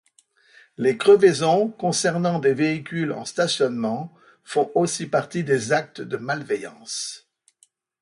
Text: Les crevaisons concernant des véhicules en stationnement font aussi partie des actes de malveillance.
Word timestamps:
Les 0.77 0.97
crevaisons 0.97 1.67
concernant 1.69 2.39
des 2.39 2.55
véhicules 2.55 3.11
en 3.11 3.23
stationnement 3.23 4.11
font 4.43 4.71
aussi 4.73 5.05
partie 5.05 5.43
des 5.43 5.73
actes 5.73 6.01
de 6.01 6.17
malveillance. 6.17 7.27